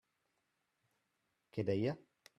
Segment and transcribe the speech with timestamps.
[1.59, 1.97] Què deia?